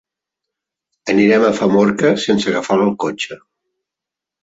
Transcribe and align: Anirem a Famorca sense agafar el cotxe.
Anirem 1.15 1.45
a 1.51 1.53
Famorca 1.61 2.13
sense 2.27 2.53
agafar 2.55 2.81
el 2.89 2.93
cotxe. 3.07 3.43